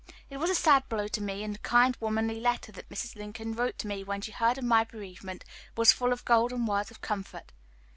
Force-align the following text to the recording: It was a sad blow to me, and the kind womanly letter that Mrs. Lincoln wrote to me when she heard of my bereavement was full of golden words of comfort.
It 0.31 0.37
was 0.37 0.49
a 0.49 0.55
sad 0.55 0.89
blow 0.89 1.07
to 1.09 1.21
me, 1.21 1.43
and 1.43 1.53
the 1.53 1.59
kind 1.59 1.95
womanly 1.99 2.39
letter 2.39 2.71
that 2.71 2.89
Mrs. 2.89 3.15
Lincoln 3.15 3.53
wrote 3.53 3.77
to 3.77 3.87
me 3.87 4.03
when 4.03 4.19
she 4.21 4.31
heard 4.31 4.57
of 4.57 4.63
my 4.63 4.83
bereavement 4.83 5.45
was 5.77 5.91
full 5.93 6.11
of 6.11 6.25
golden 6.25 6.65
words 6.65 6.89
of 6.89 7.01
comfort. 7.01 7.51